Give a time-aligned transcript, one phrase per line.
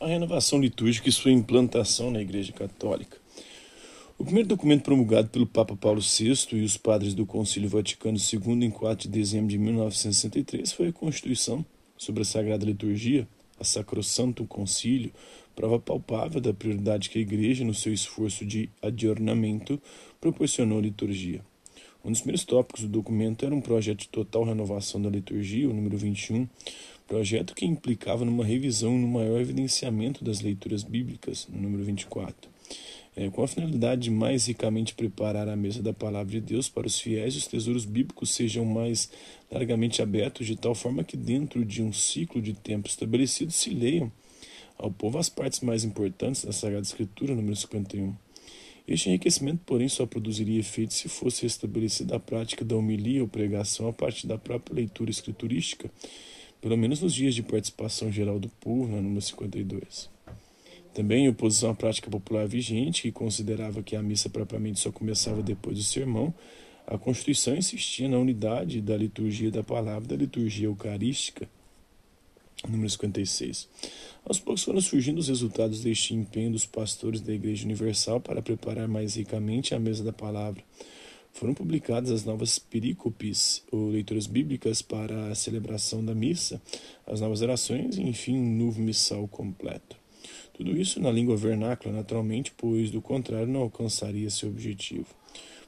[0.00, 3.16] A renovação litúrgica e sua implantação na Igreja Católica.
[4.16, 8.64] O primeiro documento promulgado pelo Papa Paulo VI e os padres do Concílio Vaticano II
[8.64, 11.66] em 4 de dezembro de 1963 foi a Constituição
[11.96, 13.26] sobre a Sagrada Liturgia,
[13.58, 15.12] a Sacrosanto Concílio,
[15.56, 19.82] prova palpável da prioridade que a Igreja, no seu esforço de adornamento,
[20.20, 21.44] proporcionou à liturgia.
[22.04, 25.74] Um dos primeiros tópicos do documento era um projeto de total renovação da liturgia, o
[25.74, 26.48] número 21,
[27.08, 32.50] projeto que implicava numa revisão e no maior evidenciamento das leituras bíblicas, no número 24.
[33.16, 36.86] É, com a finalidade de mais ricamente preparar a mesa da palavra de Deus para
[36.86, 39.10] os fiéis, os tesouros bíblicos sejam mais
[39.50, 44.12] largamente abertos, de tal forma que, dentro de um ciclo de tempo estabelecido, se leiam
[44.76, 48.14] ao povo as partes mais importantes da Sagrada Escritura, número 51.
[48.86, 53.88] Este enriquecimento, porém, só produziria efeito se fosse estabelecida a prática da homilia ou pregação
[53.88, 55.90] a partir da própria leitura escriturística,
[56.60, 60.10] pelo menos nos dias de participação geral do povo, na número 52.
[60.92, 65.42] Também em oposição à prática popular vigente, que considerava que a missa propriamente só começava
[65.42, 66.34] depois do sermão,
[66.86, 71.48] a Constituição insistia na unidade da liturgia da palavra da liturgia eucarística,
[72.66, 73.68] número 56.
[74.24, 78.88] Aos poucos foram surgindo os resultados deste empenho dos pastores da Igreja Universal para preparar
[78.88, 80.64] mais ricamente a mesa da palavra.
[81.38, 86.60] Foram publicadas as novas perícopes, ou leituras bíblicas para a celebração da missa,
[87.06, 89.96] as novas orações e, enfim, um novo missal completo.
[90.52, 95.06] Tudo isso na língua vernácula, naturalmente, pois do contrário não alcançaria seu objetivo.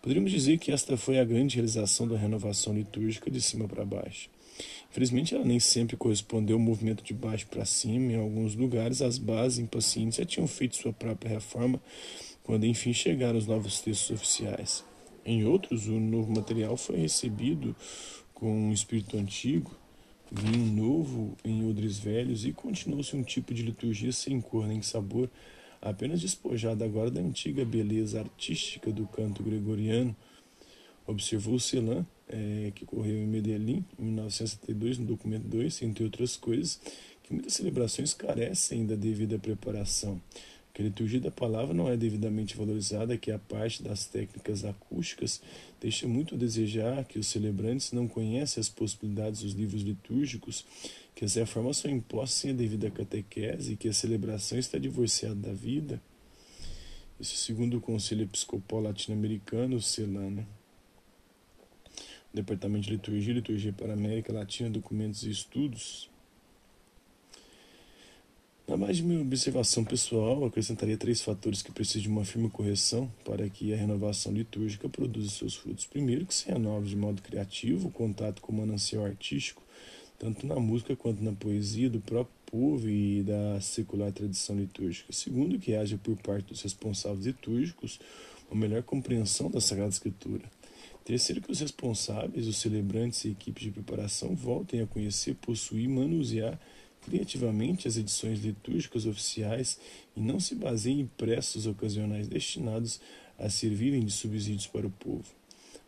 [0.00, 4.30] Poderíamos dizer que esta foi a grande realização da renovação litúrgica de cima para baixo.
[4.88, 8.12] Infelizmente, ela nem sempre correspondeu ao movimento de baixo para cima.
[8.12, 11.82] Em alguns lugares, as bases impacientes já tinham feito sua própria reforma,
[12.44, 14.84] quando enfim chegaram os novos textos oficiais.
[15.26, 17.74] Em outros, o novo material foi recebido
[18.32, 19.76] com um espírito antigo,
[20.30, 25.28] vinho novo em odres velhos e continuou-se um tipo de liturgia sem cor nem sabor,
[25.82, 30.14] apenas despojada agora da antiga beleza artística do canto gregoriano.
[31.04, 36.80] Observou Celan é, que ocorreu em Medellín, em 1972, no documento 2, entre outras coisas,
[37.24, 40.20] que muitas celebrações carecem da devida preparação,
[40.76, 45.40] que a liturgia da palavra não é devidamente valorizada, que a parte das técnicas acústicas
[45.80, 50.66] deixa muito a desejar, que os celebrantes não conhecem as possibilidades dos livros litúrgicos,
[51.14, 55.54] que as reformas são impostas sem a devida catequese, que a celebração está divorciada da
[55.54, 55.98] vida.
[57.18, 60.46] Isso segundo o Conselho Episcopal Latino-Americano, o CELAN, né?
[62.34, 66.10] Departamento de Liturgia, Liturgia para a América Latina, Documentos e Estudos.
[68.66, 73.08] Na base de minha observação pessoal, acrescentaria três fatores que precisam de uma firme correção
[73.24, 75.86] para que a renovação litúrgica produza seus frutos.
[75.86, 79.62] Primeiro, que se renove de modo criativo o contato com o manancial artístico,
[80.18, 85.12] tanto na música quanto na poesia do próprio povo e da secular tradição litúrgica.
[85.12, 88.00] Segundo, que haja por parte dos responsáveis litúrgicos
[88.50, 90.42] uma melhor compreensão da Sagrada Escritura.
[91.04, 95.88] Terceiro, que os responsáveis, os celebrantes e equipes de preparação voltem a conhecer, possuir e
[95.88, 96.58] manusear
[97.06, 99.78] criativamente as edições litúrgicas oficiais
[100.16, 103.00] e não se baseiem em prestos ocasionais destinados
[103.38, 105.24] a servirem de subsídios para o povo.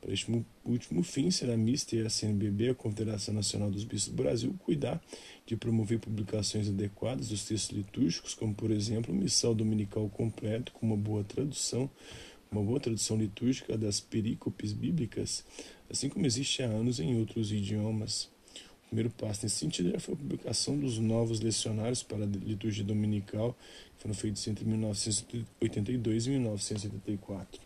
[0.00, 4.22] Para este último fim, será mista e a CNBB, a Confederação Nacional dos Bispos do
[4.22, 5.02] Brasil, cuidar
[5.46, 10.84] de promover publicações adequadas dos textos litúrgicos, como, por exemplo, o missal dominical completo, com
[10.84, 11.88] uma boa tradução,
[12.50, 15.44] uma boa tradução litúrgica das perícopes bíblicas,
[15.88, 18.33] assim como existe há anos em outros idiomas.
[18.94, 23.56] Primeiro passo nesse sentido foi a publicação dos novos lecionários para a liturgia dominical,
[23.96, 27.60] que foram feitos entre 1982 e 1984.